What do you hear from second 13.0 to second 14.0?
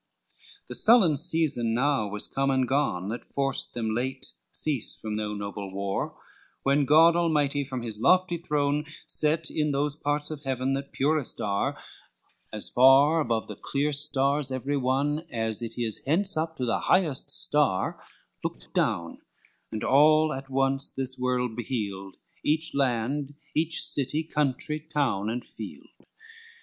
above the clear